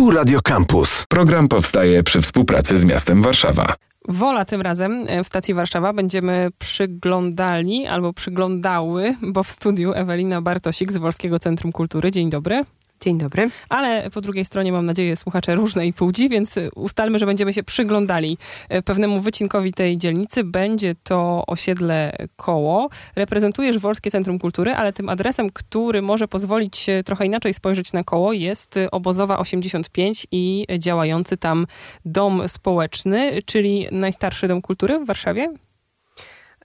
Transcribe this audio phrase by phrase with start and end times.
[0.00, 1.04] Tu Radio Campus.
[1.08, 3.74] Program powstaje przy współpracy z miastem Warszawa.
[4.08, 10.42] Wola tym razem e, w stacji Warszawa będziemy przyglądali albo przyglądały, bo w studiu Ewelina
[10.42, 12.10] Bartosik z Wolskiego Centrum Kultury.
[12.10, 12.64] Dzień dobry.
[13.02, 13.50] Dzień dobry.
[13.68, 18.38] Ale po drugiej stronie, mam nadzieję, słuchacze różnej płci, więc ustalmy, że będziemy się przyglądali
[18.68, 20.44] e, pewnemu wycinkowi tej dzielnicy.
[20.44, 22.88] Będzie to osiedle Koło.
[23.16, 28.32] Reprezentujesz Wolskie Centrum Kultury, ale tym adresem, który może pozwolić trochę inaczej spojrzeć na Koło,
[28.32, 31.66] jest Obozowa 85 i działający tam
[32.04, 35.54] dom społeczny, czyli najstarszy dom kultury w Warszawie.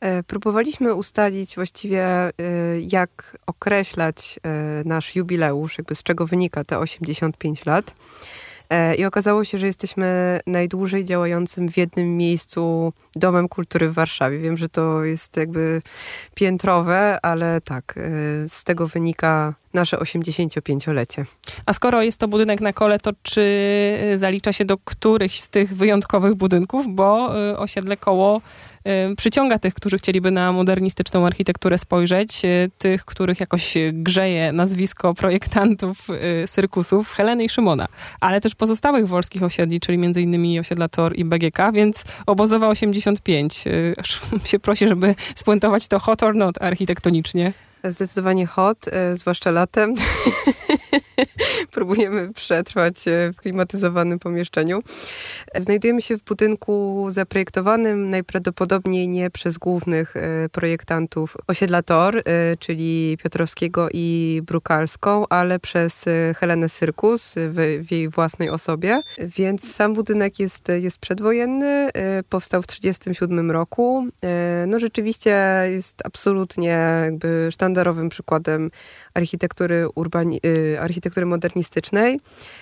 [0.02, 2.32] E, próbowaliśmy ustalić właściwie, e,
[2.80, 7.96] jak określać e, nasz jubileusz, jakby z czego wynika te 85 lat.
[8.98, 14.40] I okazało się, że jesteśmy najdłużej działającym w jednym miejscu domem kultury w Warszawie.
[14.40, 15.82] Wiem, że to jest jakby
[16.36, 18.00] piętrowe, ale tak,
[18.48, 21.26] z tego wynika nasze 85-lecie.
[21.66, 23.46] A skoro jest to budynek na kole, to czy
[24.16, 26.86] zalicza się do którychś z tych wyjątkowych budynków?
[26.90, 28.42] Bo osiedle koło
[29.18, 36.10] przyciąga tych, którzy chcieliby na modernistyczną architekturę spojrzeć, y, tych, których jakoś grzeje nazwisko projektantów
[36.44, 37.88] y, cyrkusów Heleny i Szymona,
[38.20, 43.68] ale też pozostałych wolskich osiedli, czyli innymi osiedla Tor i BGK, więc obozowa 85.
[43.68, 47.54] Y, aż się prosi, żeby spuentować to hot or not architektonicznie.
[47.90, 49.94] Zdecydowanie hot, e, zwłaszcza latem.
[51.72, 54.80] Próbujemy przetrwać e, w klimatyzowanym pomieszczeniu.
[55.56, 62.24] Znajdujemy się w budynku zaprojektowanym najprawdopodobniej nie przez głównych e, projektantów osiedla Tor,
[62.60, 66.06] czyli Piotrowskiego i Brukalską, ale przez
[66.36, 69.02] Helenę Syrkus w, w jej własnej osobie.
[69.18, 71.90] Więc sam budynek jest, jest przedwojenny,
[72.30, 74.08] powstał w 1937 roku.
[74.68, 78.72] No rzeczywiście jest absolutnie jakby sztandar sztandarowym przykładem
[79.14, 82.20] architektury, urbani- y, architektury modernistycznej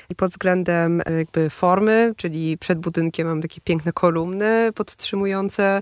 [0.09, 5.81] i pod względem y, jakby formy, czyli przed budynkiem mamy takie piękne kolumny podtrzymujące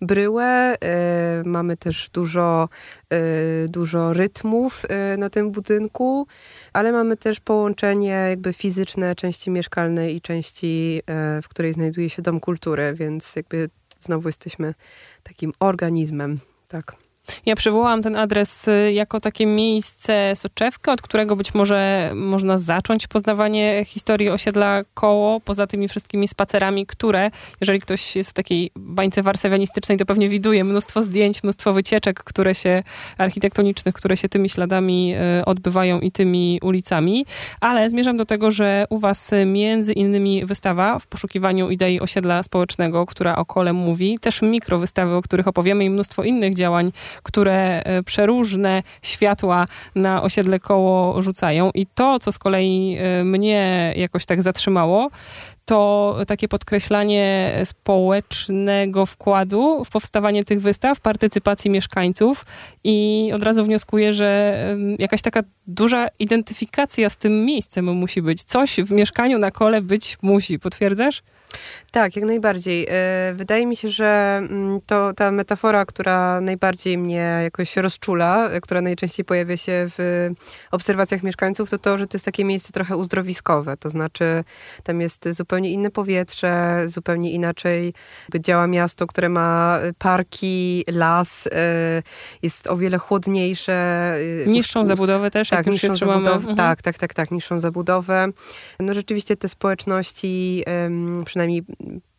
[0.00, 0.74] bryłę.
[0.74, 2.68] Y, mamy też dużo,
[3.68, 4.82] dużo rytmów
[5.18, 6.26] na tym budynku,
[6.72, 11.02] ale mamy też połączenie jakby fizyczne części mieszkalnej i części,
[11.42, 13.68] w której znajduje się dom kultury, więc jakby
[14.00, 14.74] znowu jesteśmy
[15.22, 16.38] takim organizmem.
[16.68, 17.01] Tak.
[17.46, 23.06] Ja przywołałam ten adres y, jako takie miejsce soczewkę, od którego być może można zacząć
[23.06, 27.30] poznawanie historii osiedla Koło, poza tymi wszystkimi spacerami, które,
[27.60, 32.54] jeżeli ktoś jest w takiej bańce warszawianistycznej, to pewnie widuje mnóstwo zdjęć, mnóstwo wycieczek, które
[32.54, 32.82] się
[33.18, 37.26] architektonicznych, które się tymi śladami y, odbywają i tymi ulicami,
[37.60, 43.06] ale zmierzam do tego, że u was między innymi wystawa w poszukiwaniu idei osiedla społecznego,
[43.06, 46.92] która o kole mówi, też mikrowystawy, o których opowiemy i mnóstwo innych działań,
[47.22, 51.70] które e, przeróżne światła na osiedle koło rzucają.
[51.74, 55.10] I to, co z kolei e, mnie jakoś tak zatrzymało,
[55.64, 62.44] to takie podkreślanie społecznego wkładu w powstawanie tych wystaw, partycypacji mieszkańców
[62.84, 64.56] i od razu wnioskuję, że
[64.98, 68.42] jakaś taka duża identyfikacja z tym miejscem musi być.
[68.42, 70.58] Coś w mieszkaniu na kole być musi.
[70.58, 71.22] Potwierdzasz?
[71.90, 72.86] Tak, jak najbardziej.
[72.90, 78.60] E, wydaje mi się, że mm, to ta metafora, która najbardziej mnie jakoś rozczula, e,
[78.60, 80.28] która najczęściej pojawia się w
[80.70, 83.76] obserwacjach mieszkańców, to to, że to jest takie miejsce trochę uzdrowiskowe.
[83.76, 84.44] To znaczy,
[84.82, 87.94] tam jest zupełnie inne powietrze, zupełnie inaczej
[88.40, 92.02] działa miasto, które ma parki, las, e,
[92.42, 94.16] jest o wiele chłodniejsze.
[94.46, 96.56] Niższą zabudowę też, tak, jak niższą zabudowę, mhm.
[96.56, 98.28] Tak, tak, tak, tak, niższą zabudowę.
[98.80, 100.64] No rzeczywiście te społeczności,
[101.24, 101.64] przynajmniej przynajmniej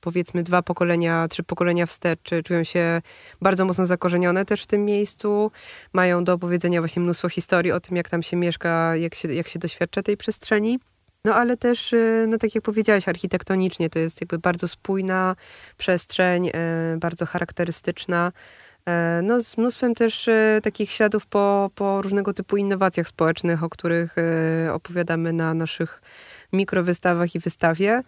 [0.01, 3.01] powiedzmy dwa pokolenia, trzy pokolenia wstecz czują się
[3.41, 5.51] bardzo mocno zakorzenione też w tym miejscu.
[5.93, 9.47] Mają do opowiedzenia właśnie mnóstwo historii o tym, jak tam się mieszka, jak się, jak
[9.47, 10.79] się doświadcza tej przestrzeni.
[11.25, 15.35] No ale też, y, no tak jak powiedziałaś, architektonicznie to jest jakby bardzo spójna
[15.77, 16.51] przestrzeń, y,
[16.97, 18.31] bardzo charakterystyczna.
[18.89, 20.29] Y, no, z mnóstwem też
[20.63, 24.15] takich śladów po, po różnego typu innowacjach społecznych, o których
[24.73, 26.01] opowiadamy na naszych
[26.53, 28.03] mikrowystawach i wystawie.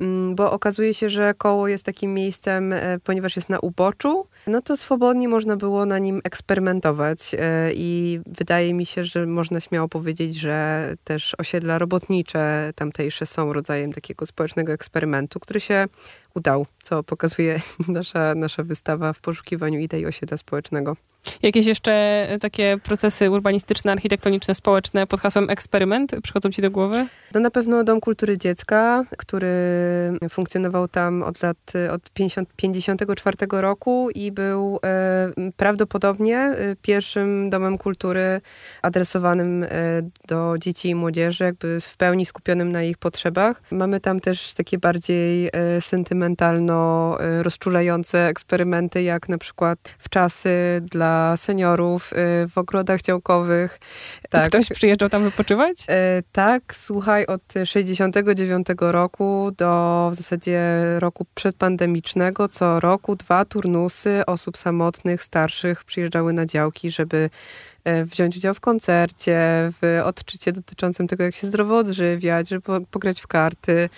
[0.00, 4.62] Mm, bo okazuje się, że koło jest takim miejscem, e, ponieważ jest na uboczu, no
[4.62, 9.88] to swobodnie można było na nim eksperymentować e, i wydaje mi się, że można śmiało
[9.88, 15.86] powiedzieć, że też osiedla robotnicze tamtejsze są rodzajem takiego społecznego eksperymentu, który się
[16.34, 20.96] udał, co pokazuje nasza, nasza wystawa w poszukiwaniu idei osiedla społecznego.
[21.42, 27.06] Jakieś jeszcze takie procesy urbanistyczne, architektoniczne, społeczne pod hasłem eksperyment przychodzą ci do głowy?
[27.34, 29.48] No na pewno Dom Kultury Dziecka, który
[30.30, 37.78] funkcjonował tam od lat od 50, 54 roku i był e, prawdopodobnie e, pierwszym domem
[37.78, 38.40] kultury
[38.82, 39.68] adresowanym e,
[40.28, 43.62] do dzieci i młodzieży, jakby w pełni skupionym na ich potrzebach.
[43.70, 46.76] Mamy tam też takie bardziej e, sentymentalno
[47.20, 52.16] e, rozczulające eksperymenty, jak na przykład w czasy dla seniorów e,
[52.48, 53.78] w ogrodach działkowych.
[54.30, 54.48] Tak.
[54.48, 55.76] Ktoś przyjeżdżał tam wypoczywać?
[55.88, 60.60] E, tak, słuchaj, od 69 roku do w zasadzie
[60.98, 67.30] roku przedpandemicznego, co roku dwa turnusy osób samotnych, starszych przyjeżdżały na działki, żeby
[68.04, 69.38] wziąć udział w koncercie,
[69.82, 73.88] w odczycie dotyczącym tego, jak się zdrowo odżywiać, żeby pograć w karty.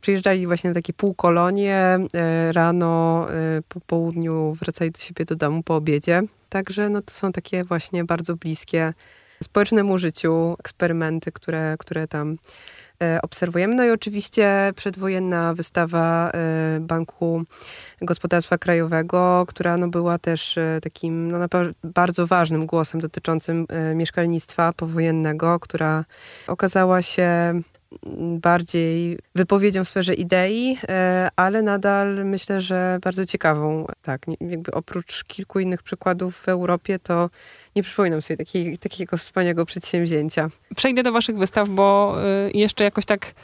[0.00, 3.26] Przyjeżdżali właśnie na takie półkolonie, e, rano,
[3.68, 6.22] po południu wracali do siebie do domu po obiedzie.
[6.48, 8.92] Także no, to są takie właśnie bardzo bliskie
[9.42, 12.36] społecznemu życiu, eksperymenty, które, które tam e,
[13.22, 13.74] obserwujemy.
[13.74, 17.42] No i oczywiście przedwojenna wystawa e, Banku
[18.00, 21.38] Gospodarstwa Krajowego, która no była też e, takim no,
[21.84, 26.04] bardzo ważnym głosem dotyczącym mieszkalnictwa powojennego, która
[26.46, 27.60] okazała się
[28.38, 30.78] bardziej wypowiedzią w sferze idei,
[31.36, 33.86] ale nadal myślę, że bardzo ciekawą.
[34.02, 37.30] Tak, jakby oprócz kilku innych przykładów w Europie, to
[37.76, 40.50] nie przypominam sobie takiej, takiego wspaniałego przedsięwzięcia.
[40.76, 42.16] Przejdę do waszych wystaw, bo
[42.46, 43.34] y, jeszcze jakoś tak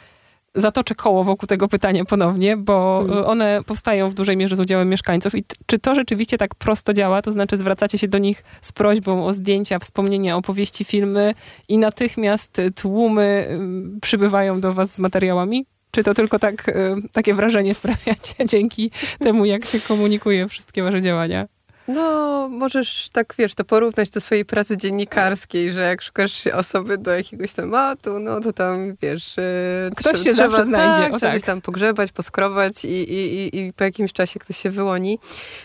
[0.55, 3.25] zatoczę koło wokół tego pytania ponownie, bo hmm.
[3.25, 5.35] one powstają w dużej mierze z udziałem mieszkańców.
[5.35, 7.21] I czy to rzeczywiście tak prosto działa?
[7.21, 11.33] To znaczy zwracacie się do nich z prośbą o zdjęcia, wspomnienia, opowieści, filmy
[11.69, 13.47] i natychmiast tłumy
[13.95, 15.65] y, przybywają do was z materiałami?
[15.91, 21.01] Czy to tylko tak, y, takie wrażenie sprawiacie dzięki temu, jak się komunikuje wszystkie wasze
[21.01, 21.47] działania?
[21.87, 27.11] No, możesz tak, wiesz, to porównać do swojej pracy dziennikarskiej, że jak szukasz osoby do
[27.11, 29.39] jakiegoś tematu, no to tam, wiesz...
[29.39, 31.01] E, ktoś trzeba, się zawsze tak, znajdzie.
[31.01, 31.41] Tak, trzeba tak.
[31.41, 35.19] tam pogrzebać, poskrobać i, i, i, i, po jakimś czasie ktoś się wyłoni.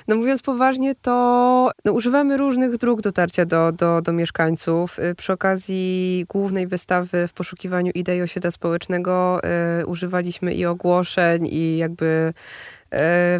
[0.08, 4.98] No mówiąc poważnie, to no, używamy różnych dróg dotarcia do, do, do mieszkańców.
[4.98, 9.40] E, przy okazji głównej wystawy w poszukiwaniu idei osiedla społecznego
[9.80, 12.32] y, używaliśmy i ogłoszeń, i jakby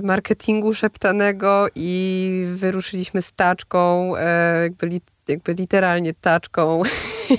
[0.03, 6.83] marketingu szeptanego i wyruszyliśmy z taczką, e, jakby, jakby literalnie taczką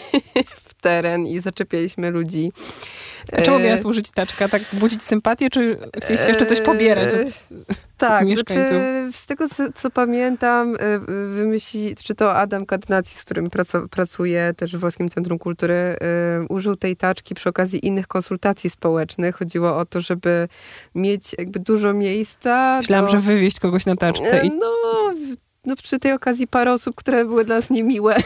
[0.66, 2.52] w teren i zaczepialiśmy ludzi.
[3.38, 4.50] A czemu miała służyć taczka?
[4.50, 7.50] Tak budzić sympatię, czy chcieliście jeszcze coś pobierać od
[7.98, 8.68] tak, mieszkańców?
[8.68, 11.00] Znaczy, z tego, co, co, pamiętam, e,
[11.36, 13.48] wymyśli, czy to Adam Kadnacji, z którym
[13.92, 15.96] pracuję też w Wolskim Centrum Kultury,
[16.50, 19.36] użył tej taczki przy okazji innych konsultacji społecznych.
[19.36, 20.48] Chodziło o to, żeby
[20.96, 22.78] mieć jakby dużo miejsca.
[22.78, 23.12] Myślałam, do...
[23.12, 24.42] że wywieźć kogoś na taczce.
[24.46, 24.50] I...
[24.50, 24.74] No,
[25.66, 28.16] no przy tej okazji parę osób, które były dla nas niemiłe.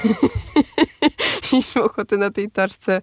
[1.53, 3.01] mieliśmy ochotę na tej taczce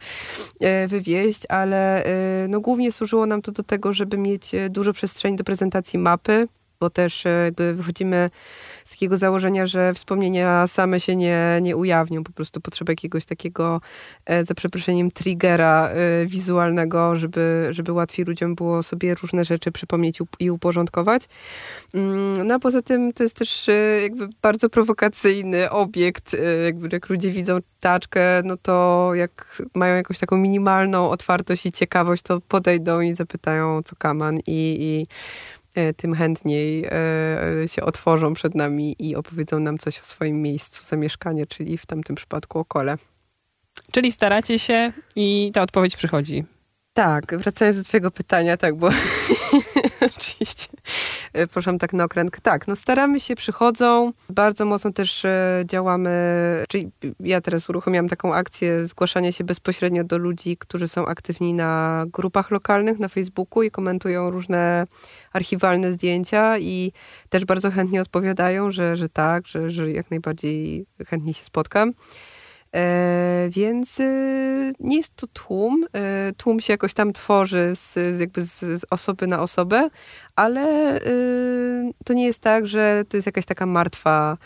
[0.60, 4.92] e, wywieźć, ale e, no, głównie służyło nam to do tego, żeby mieć e, dużo
[4.92, 6.48] przestrzeni do prezentacji mapy,
[6.80, 8.30] bo też jakby wychodzimy
[9.00, 12.24] takiego założenia, że wspomnienia same się nie, nie ujawnią.
[12.24, 13.80] Po prostu potrzeba jakiegoś takiego,
[14.26, 20.18] e, za przeproszeniem, triggera e, wizualnego, żeby, żeby łatwiej ludziom było sobie różne rzeczy przypomnieć
[20.38, 21.22] i uporządkować.
[21.94, 26.36] Mm, no a poza tym to jest też e, jakby bardzo prowokacyjny obiekt.
[26.64, 32.22] Jakby jak ludzie widzą taczkę, no to jak mają jakąś taką minimalną otwartość i ciekawość,
[32.22, 35.06] to podejdą i zapytają, co kaman i, i
[35.96, 41.46] tym chętniej e, się otworzą przed nami i opowiedzą nam coś o swoim miejscu zamieszkania,
[41.46, 42.96] czyli w tamtym przypadku o kole.
[43.92, 46.44] Czyli staracie się i ta odpowiedź przychodzi.
[47.00, 48.88] Tak, wracając do twojego pytania, tak, bo
[50.16, 50.68] oczywiście
[51.32, 52.40] e, poszłam tak na okrętkę.
[52.40, 55.26] Tak, no staramy się, przychodzą, bardzo mocno też
[55.64, 56.10] działamy,
[56.68, 56.90] czyli
[57.20, 62.50] ja teraz uruchomiłam taką akcję zgłaszania się bezpośrednio do ludzi, którzy są aktywni na grupach
[62.50, 64.86] lokalnych na Facebooku i komentują różne
[65.32, 66.92] archiwalne zdjęcia i
[67.28, 71.92] też bardzo chętnie odpowiadają, że, że tak, że, że jak najbardziej chętnie się spotkam.
[72.76, 74.04] E, więc e,
[74.80, 75.86] nie jest to tłum.
[75.92, 79.90] E, tłum się jakoś tam tworzy z, z jakby z, z, osoby na osobę,
[80.36, 81.00] ale e,
[82.04, 84.38] to nie jest tak, że to jest jakaś taka martwa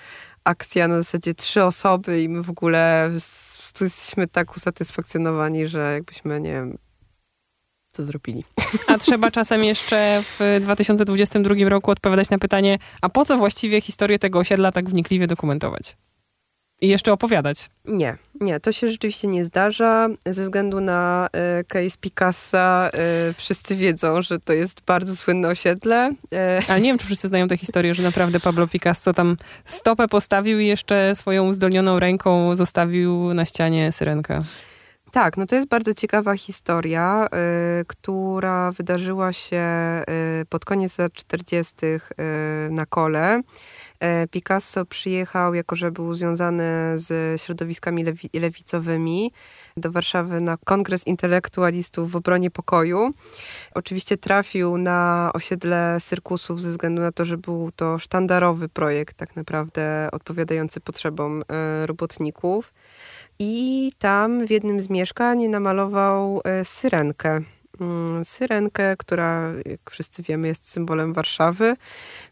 [0.45, 3.11] akcja na zasadzie trzy osoby i my w ogóle
[3.81, 6.79] jesteśmy tak usatysfakcjonowani, że jakbyśmy, nie wiem,
[7.93, 8.45] co zrobili.
[8.89, 14.19] A trzeba czasem jeszcze w 2022 roku odpowiadać na pytanie, a po co właściwie historię
[14.19, 15.97] tego osiedla tak wnikliwie dokumentować?
[16.85, 17.71] I jeszcze opowiadać.
[17.85, 20.09] Nie, nie, to się rzeczywiście nie zdarza.
[20.27, 21.29] Ze względu na
[21.61, 22.91] y, case Picassa
[23.31, 26.11] y, wszyscy wiedzą, że to jest bardzo słynne osiedle.
[26.11, 26.37] Y.
[26.69, 30.61] Ale nie wiem, czy wszyscy znają tę historię, że naprawdę Pablo Picasso tam stopę postawił
[30.61, 34.43] i jeszcze swoją uzdolnioną ręką zostawił na ścianie syrenkę.
[35.15, 37.27] Tak, no to jest bardzo ciekawa historia,
[37.81, 39.63] y, która wydarzyła się
[40.43, 41.87] y, pod koniec lat 40.
[41.87, 42.01] Y,
[42.71, 43.43] na kole.
[44.05, 49.33] Y, Picasso przyjechał, jako że był związany z środowiskami lewi lewicowymi,
[49.77, 53.11] do Warszawy na kongres intelektualistów w obronie pokoju.
[53.75, 59.37] Oczywiście trafił na osiedle cyrkusów ze względu na to, że był to sztandarowy projekt, tak
[59.37, 62.75] naprawdę odpowiadający potrzebom y, robotników.
[63.39, 67.41] I tam w jednym z mieszkań namalował e, syrenkę.
[67.81, 71.77] Mm, syrenkę, która, jak wszyscy wiemy, jest symbolem Warszawy,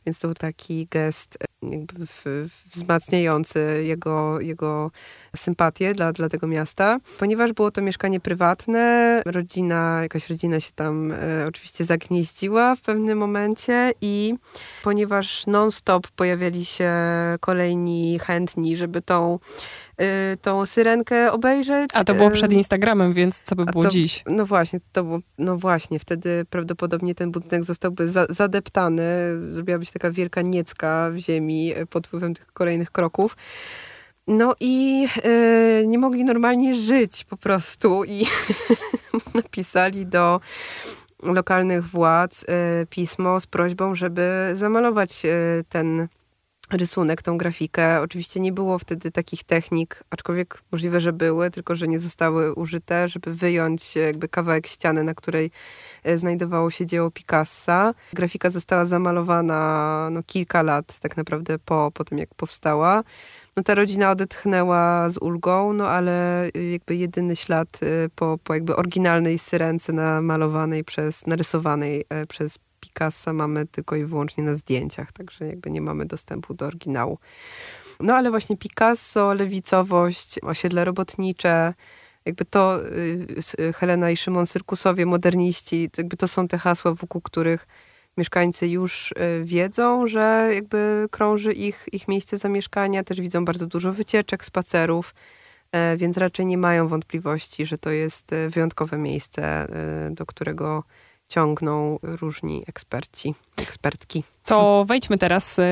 [0.06, 2.06] więc to był taki gest e, jakby
[2.74, 4.90] wzmacniający jego, jego
[5.36, 6.98] sympatię dla, dla tego miasta.
[7.18, 11.16] Ponieważ było to mieszkanie prywatne, rodzina, jakaś rodzina się tam e,
[11.48, 14.34] oczywiście zagnieździła w pewnym momencie i
[14.82, 16.92] ponieważ non-stop pojawiali się
[17.40, 19.38] kolejni chętni, żeby tą
[20.42, 21.90] tą syrenkę obejrzeć.
[21.94, 24.22] A to było przed Instagramem, więc co by było to, dziś?
[24.26, 29.02] No właśnie, to było, no właśnie, wtedy prawdopodobnie ten budynek zostałby za, zadeptany,
[29.50, 33.36] zrobiłaby się taka wielka niecka w ziemi pod wpływem tych kolejnych kroków.
[34.26, 35.06] No i
[35.82, 38.26] y, nie mogli normalnie żyć po prostu i
[39.34, 40.40] napisali do
[41.22, 42.46] lokalnych władz y,
[42.90, 45.22] pismo z prośbą, żeby zamalować
[45.68, 46.08] ten
[46.72, 48.00] rysunek, tą grafikę.
[48.00, 53.08] Oczywiście nie było wtedy takich technik, aczkolwiek możliwe, że były, tylko że nie zostały użyte,
[53.08, 55.50] żeby wyjąć jakby kawałek ściany, na której
[56.02, 57.94] e, znajdowało się dzieło Picassa.
[58.12, 63.02] Grafika została zamalowana no, kilka lat tak naprawdę po, po tym, jak powstała.
[63.56, 68.76] No, ta rodzina odetchnęła z ulgą, no ale jakby jedyny ślad e, po, po jakby
[68.76, 72.58] oryginalnej syrence namalowanej przez, narysowanej e, przez
[72.92, 77.18] Picassa mamy tylko i wyłącznie na zdjęciach, także jakby nie mamy dostępu do oryginału.
[78.00, 81.74] No ale właśnie Picasso, lewicowość, osiedle robotnicze,
[82.24, 82.80] jakby to
[83.58, 87.66] y, Helena i Szymon Syrkusowie, moderniści, jakby to są te hasła, wokół których
[88.16, 93.92] mieszkańcy już y, wiedzą, że jakby krąży ich, ich miejsce zamieszkania, też widzą bardzo dużo
[93.92, 95.14] wycieczek, spacerów,
[95.72, 99.66] e, więc raczej nie mają wątpliwości, że to jest y, wyjątkowe miejsce,
[100.10, 100.84] do którego
[101.32, 104.24] ciągną różni eksperci, ekspertki.
[104.44, 105.62] To wejdźmy teraz y,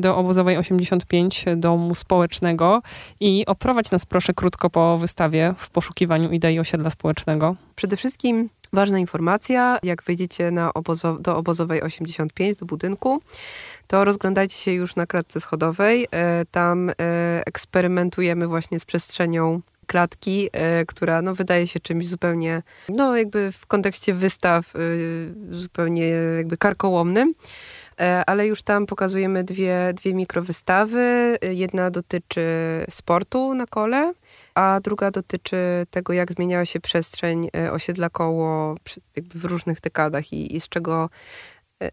[0.00, 2.82] do obozowej 85 domu społecznego
[3.20, 7.56] i oprowadź nas proszę krótko po wystawie w poszukiwaniu idei osiedla społecznego.
[7.76, 13.22] Przede wszystkim ważna informacja, jak wejdziecie na obozo do obozowej 85, do budynku,
[13.86, 16.08] to rozglądajcie się już na klatce schodowej.
[16.10, 16.94] E, tam e,
[17.46, 19.60] eksperymentujemy właśnie z przestrzenią
[19.92, 24.78] klatki, e, która no, wydaje się czymś zupełnie, no jakby w kontekście wystaw, e,
[25.50, 26.06] zupełnie
[26.36, 27.34] jakby karkołomnym.
[28.00, 31.36] E, ale już tam pokazujemy dwie, dwie mikrowystawy.
[31.42, 32.46] Jedna dotyczy
[32.90, 34.12] sportu na kole,
[34.54, 35.56] a druga dotyczy
[35.90, 38.74] tego, jak zmieniała się przestrzeń osiedla koło
[39.34, 41.10] w różnych dekadach i, i z czego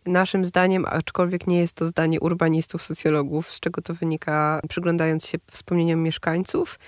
[0.05, 5.37] naszym zdaniem, aczkolwiek nie jest to zdanie urbanistów, socjologów, z czego to wynika, przyglądając się
[5.51, 6.79] wspomnieniom mieszkańców.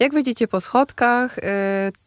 [0.00, 1.42] Jak wejdziecie po schodkach, y,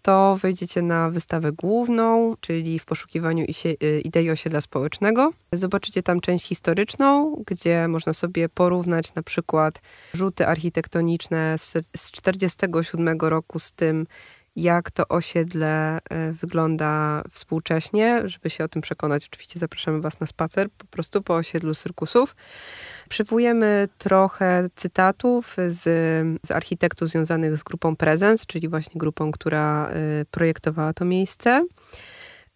[0.02, 5.34] to wejdziecie na wystawę główną, czyli w poszukiwaniu y, idei osiedla społecznego.
[5.52, 9.82] Zobaczycie tam część historyczną, gdzie można sobie porównać na przykład
[10.14, 14.08] rzuty architektoniczne z 1947 roku z tym,
[14.55, 18.22] jak to osiedle y, wygląda współcześnie.
[18.25, 22.36] Żeby się o tym przekonać, oczywiście zapraszamy Was na spacer po prostu po osiedlu cyrkusów.
[23.10, 25.81] Przywołujemy trochę cytatów z,
[26.45, 29.89] z architektów związanych z grupą Presence, czyli właśnie grupą, która
[30.22, 31.65] y, projektowała to miejsce.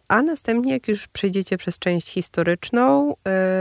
[0.08, 3.14] A następnie, jak już przejdziecie przez część historyczną,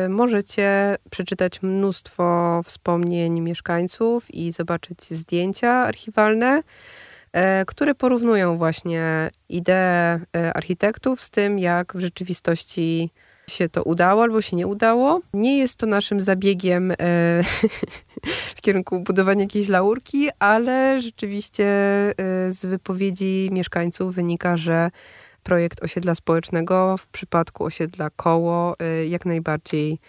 [0.05, 6.63] y, możecie przeczytać mnóstwo wspomnień mieszkańców i zobaczyć zdjęcia archiwalne,
[7.67, 10.19] które porównują właśnie idee
[10.53, 13.11] architektów z tym, jak w rzeczywistości
[13.49, 15.21] się to udało albo się nie udało.
[15.33, 16.95] Nie jest to naszym zabiegiem e,
[18.57, 22.13] w kierunku budowania jakiejś laurki, ale rzeczywiście e,
[22.51, 24.89] z wypowiedzi mieszkańców wynika, że
[25.43, 29.99] projekt osiedla społecznego w przypadku osiedla koło e, jak najbardziej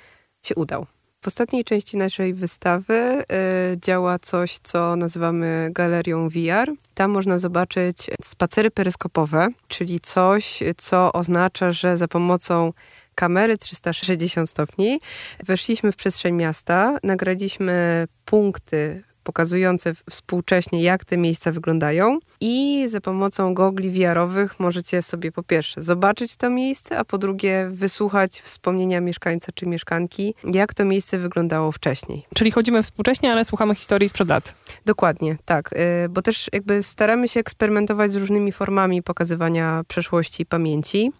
[0.43, 0.87] się udał.
[1.21, 3.25] W ostatniej części naszej wystawy
[3.73, 6.73] y, działa coś, co nazywamy galerią VR.
[6.95, 12.73] Tam można zobaczyć spacery peryskopowe, czyli coś, co oznacza, że za pomocą
[13.15, 15.01] kamery 360 stopni.
[15.45, 22.19] Weszliśmy w przestrzeń miasta, nagraliśmy punkty pokazujące współcześnie, jak te miejsca wyglądają.
[22.41, 27.69] I za pomocą gogli VR-owych możecie sobie po pierwsze zobaczyć to miejsce, a po drugie
[27.71, 32.27] wysłuchać wspomnienia mieszkańca czy mieszkanki, jak to miejsce wyglądało wcześniej.
[32.35, 34.55] Czyli chodzimy współcześnie, ale słuchamy historii sprzed lat.
[34.87, 35.73] Dokładnie, tak.
[35.73, 41.13] Y, bo też jakby staramy się eksperymentować z różnymi formami pokazywania przeszłości i pamięci.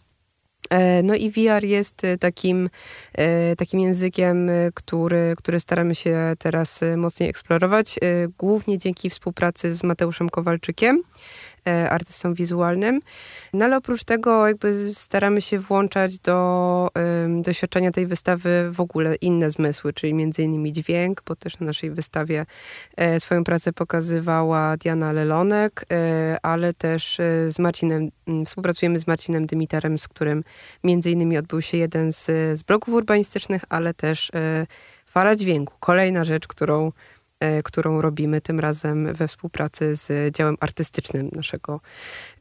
[0.71, 2.71] E, no i VR jest e, takim,
[3.15, 7.99] e, takim językiem, który, który staramy się teraz mocniej eksplorować,
[8.39, 11.03] głównie dzięki współpracy z Mateuszem Kowalczykiem.
[11.67, 13.01] E, artystą wizualnym.
[13.53, 16.89] No ale oprócz tego jakby staramy się włączać do
[17.43, 21.91] doświadczenia tej wystawy w ogóle inne zmysły, czyli między innymi dźwięk, bo też na naszej
[21.91, 22.47] wystawie
[22.97, 28.11] e, swoją pracę pokazywała Diana Lelonek, e, ale też z Marcinem,
[28.47, 30.45] współpracujemy z Marcinem Dymitarem, z którym
[30.85, 32.27] między innymi odbył się jeden z,
[32.59, 34.31] z bloków urbanistycznych, ale też
[35.07, 35.75] fala dźwięku.
[35.81, 36.93] Kolejna rzecz, którą
[37.65, 41.81] którą robimy tym razem we współpracy z działem artystycznym naszego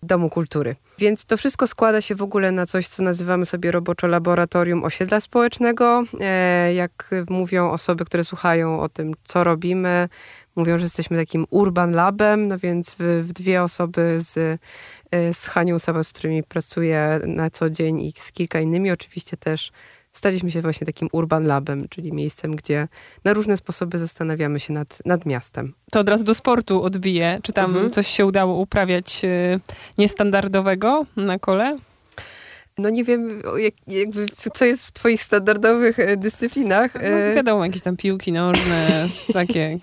[0.04, 0.76] Domu Kultury.
[0.98, 5.22] Więc to wszystko składa się w ogóle na coś, co nazywamy sobie roboczo laboratorium osiedla
[5.22, 6.04] społecznego.
[6.20, 10.10] E, jak mówią osoby, które słuchają o tym, co robimy,
[10.56, 14.60] mówią, że jesteśmy takim urban labem, no więc w, w dwie osoby z,
[15.12, 19.38] e, z Hanią Saba, z którymi pracuję na co dzień i z kilka innymi oczywiście
[19.38, 19.72] też
[20.18, 22.88] staliśmy się właśnie takim urban labem, czyli miejscem, gdzie
[23.24, 25.74] na różne sposoby zastanawiamy się nad, nad miastem.
[25.92, 27.40] To od razu do sportu odbije.
[27.44, 27.92] Czy tam mhm.
[27.92, 29.60] coś się udało uprawiać y,
[29.98, 31.78] niestandardowego na kole?
[32.80, 36.94] No nie wiem, jak, jakby, co jest w twoich standardowych e, dyscyplinach.
[36.96, 39.80] No, e, wiadomo, jakieś tam piłki nożne, takie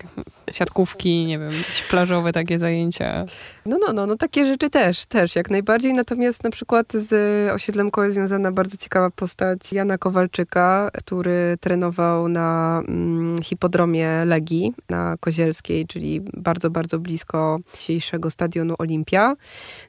[0.51, 3.25] siatkówki, nie wiem, jakieś plażowe takie zajęcia.
[3.65, 5.93] No, no, no, no takie rzeczy też, też jak najbardziej.
[5.93, 7.13] Natomiast na przykład z
[7.51, 15.15] osiedlem Koło związana bardzo ciekawa postać Jana Kowalczyka, który trenował na mm, hipodromie Legii na
[15.19, 19.35] Kozielskiej, czyli bardzo, bardzo blisko dzisiejszego stadionu Olimpia.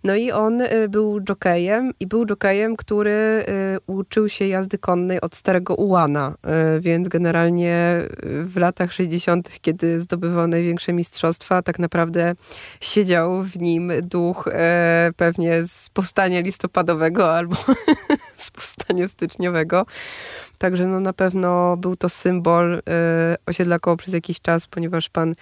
[0.05, 5.21] No i on y, był jokejem i był jokejem, który y, uczył się jazdy konnej
[5.21, 6.35] od starego Ułana,
[6.77, 8.03] y, więc generalnie
[8.45, 12.35] w latach 60., kiedy zdobywał największe mistrzostwa, tak naprawdę
[12.81, 14.49] siedział w nim duch
[15.17, 17.57] pewnie z powstania listopadowego albo
[18.37, 19.87] z powstania styczniowego.
[20.59, 22.83] Także no na pewno był to symbol
[23.47, 25.35] osiedla koło przez jakiś czas, ponieważ pan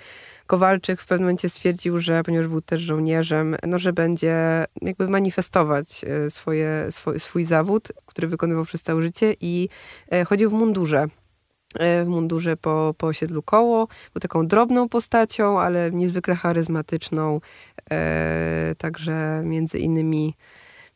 [0.46, 6.04] Kowalczyk w pewnym momencie stwierdził, że ponieważ był też żołnierzem, no, że będzie jakby manifestować
[6.04, 9.68] e, swoje, swój, swój zawód, który wykonywał przez całe życie i
[10.12, 11.06] e, chodził w mundurze
[11.78, 13.86] e, w mundurze po, po osiedlu koło.
[14.12, 17.40] Był taką drobną postacią, ale niezwykle charyzmatyczną.
[17.90, 20.34] E, także między innymi,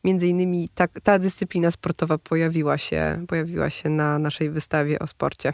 [0.03, 5.53] między innymi ta, ta dyscyplina sportowa pojawiła się, pojawiła się na naszej wystawie o sporcie.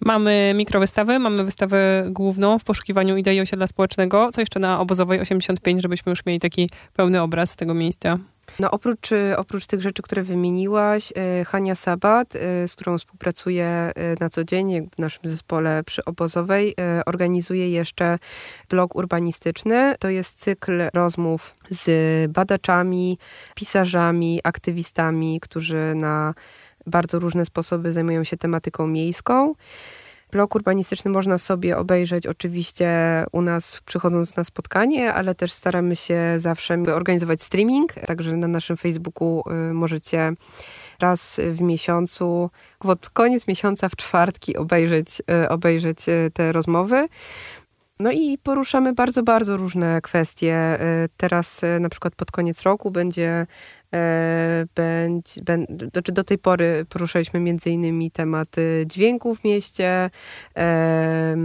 [0.00, 4.30] Mamy mikrowystawę, mamy wystawę główną w poszukiwaniu idei osiedla społecznego.
[4.32, 8.18] Co jeszcze na obozowej 85, żebyśmy już mieli taki pełny obraz tego miejsca?
[8.60, 14.28] No oprócz, oprócz tych rzeczy, które wymieniłaś, e, Hania Sabat, e, z którą współpracuję na
[14.28, 16.74] co dzień w naszym zespole przy Obozowej,
[17.06, 18.18] organizuje jeszcze
[18.68, 19.94] blog urbanistyczny.
[19.98, 23.18] To jest cykl rozmów z badaczami,
[23.54, 26.34] pisarzami, aktywistami, którzy na
[26.86, 29.54] bardzo różne sposoby zajmują się tematyką miejską.
[30.32, 32.90] Blok urbanistyczny można sobie obejrzeć oczywiście
[33.32, 38.76] u nas przychodząc na spotkanie, ale też staramy się zawsze organizować streaming, także na naszym
[38.76, 40.32] Facebooku y, możecie
[41.00, 47.08] raz w miesiącu, pod koniec miesiąca w czwartki obejrzeć, y, obejrzeć y, te rozmowy.
[47.98, 50.78] No i poruszamy bardzo, bardzo różne kwestie.
[51.16, 53.46] Teraz na przykład pod koniec roku będzie
[54.74, 55.42] będzie,
[55.92, 60.10] znaczy do tej pory poruszaliśmy między innymi tematy dźwięku w mieście, e,
[60.56, 61.36] e,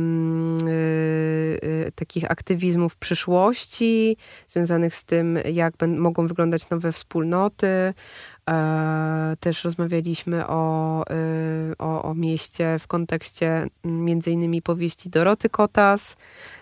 [1.96, 7.94] takich aktywizmów przyszłości, związanych z tym, jak mogą wyglądać nowe wspólnoty,
[8.41, 8.41] E,
[9.40, 11.16] też rozmawialiśmy o, e,
[11.80, 16.18] o, o mieście w kontekście między innymi powieści Doroty Kotas,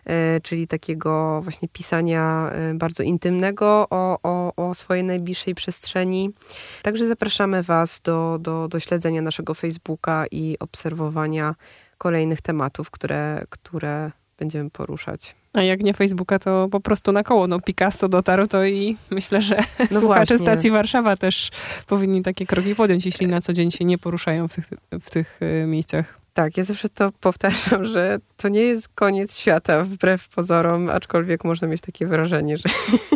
[0.06, 6.34] e, czyli takiego właśnie pisania bardzo intymnego o, o, o swojej najbliższej przestrzeni.
[6.82, 11.56] Także zapraszamy Was do, do, do śledzenia naszego Facebooka i obserwowania
[11.98, 15.39] kolejnych tematów, które, które będziemy poruszać.
[15.54, 17.48] A jak nie Facebooka, to po prostu na koło.
[17.48, 19.56] No Picasso dotarł to i myślę, że
[19.92, 20.38] no słuchacze właśnie.
[20.38, 21.50] stacji Warszawa też
[21.88, 24.70] powinni takie kroki podjąć, jeśli na co dzień się nie poruszają w tych,
[25.02, 26.20] w tych y, miejscach.
[26.34, 31.68] Tak, ja zawsze to powtarzam, że to nie jest koniec świata, wbrew pozorom, aczkolwiek można
[31.68, 32.70] mieć takie wrażenie, że,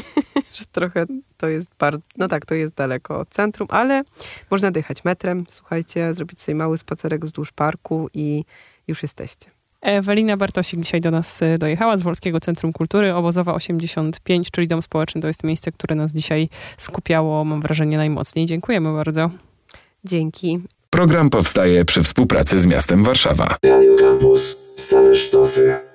[0.56, 1.06] że trochę
[1.38, 4.04] to jest bardzo, no tak, to jest daleko od centrum, ale
[4.52, 8.46] można dojechać metrem, słuchajcie, zrobić sobie mały spacerek wzdłuż parku i
[8.88, 9.63] już jesteście.
[9.84, 14.82] Ewelina Bartosik dzisiaj do nas y, dojechała z Wolskiego Centrum Kultury, Obozowa 85, czyli Dom
[14.82, 15.22] Społeczny.
[15.22, 18.46] To jest miejsce, które nas dzisiaj skupiało, mam wrażenie, najmocniej.
[18.46, 19.30] Dziękujemy bardzo.
[20.06, 20.60] Dzięki.
[20.90, 23.58] Program powstaje przy współpracy z miastem Warszawa.
[23.66, 24.58] Radio Campus.
[24.78, 25.93] Same sztosy.